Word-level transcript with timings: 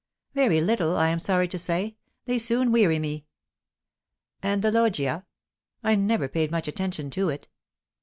"Very 0.33 0.61
little, 0.61 0.97
I 0.97 1.09
am 1.09 1.19
sorry 1.19 1.47
to 1.49 1.59
say. 1.59 1.95
They 2.25 2.39
soon 2.39 2.71
weary 2.71 2.97
me." 2.97 3.27
"And 4.41 4.63
the 4.63 4.71
Loggia?" 4.71 5.27
"I 5.83 5.93
never 5.93 6.27
paid 6.27 6.49
much 6.49 6.67
attention 6.67 7.11
to 7.11 7.29
it." 7.29 7.49